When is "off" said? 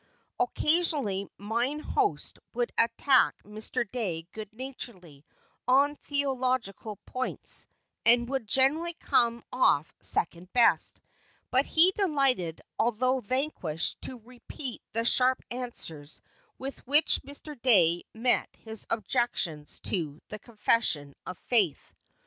9.53-9.93